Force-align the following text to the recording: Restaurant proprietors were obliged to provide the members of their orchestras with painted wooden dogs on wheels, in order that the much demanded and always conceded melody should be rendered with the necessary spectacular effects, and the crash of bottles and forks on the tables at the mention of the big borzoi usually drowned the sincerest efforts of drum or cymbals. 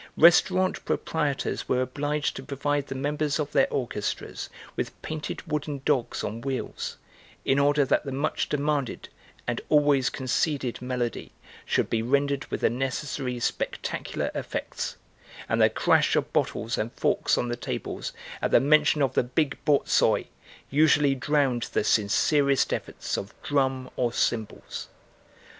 Restaurant 0.17 0.83
proprietors 0.83 1.69
were 1.69 1.79
obliged 1.83 2.35
to 2.35 2.41
provide 2.41 2.87
the 2.87 2.95
members 2.95 3.37
of 3.39 3.51
their 3.51 3.71
orchestras 3.71 4.49
with 4.75 4.99
painted 5.03 5.43
wooden 5.45 5.79
dogs 5.85 6.23
on 6.23 6.41
wheels, 6.41 6.97
in 7.45 7.59
order 7.59 7.85
that 7.85 8.03
the 8.03 8.11
much 8.11 8.49
demanded 8.49 9.09
and 9.45 9.61
always 9.69 10.09
conceded 10.09 10.81
melody 10.81 11.31
should 11.67 11.87
be 11.87 12.01
rendered 12.01 12.45
with 12.45 12.61
the 12.61 12.69
necessary 12.71 13.39
spectacular 13.39 14.31
effects, 14.33 14.97
and 15.47 15.61
the 15.61 15.69
crash 15.69 16.15
of 16.15 16.33
bottles 16.33 16.79
and 16.79 16.91
forks 16.93 17.37
on 17.37 17.49
the 17.49 17.55
tables 17.55 18.11
at 18.41 18.49
the 18.49 18.59
mention 18.59 19.03
of 19.03 19.13
the 19.13 19.21
big 19.21 19.55
borzoi 19.65 20.25
usually 20.71 21.13
drowned 21.13 21.69
the 21.73 21.83
sincerest 21.83 22.73
efforts 22.73 23.17
of 23.17 23.35
drum 23.43 23.87
or 23.95 24.11
cymbals. 24.11 24.87